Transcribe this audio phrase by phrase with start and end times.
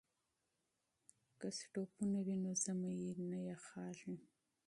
[1.39, 2.95] که بخارۍ وي نو ژمی
[3.31, 4.15] نه یخیږي.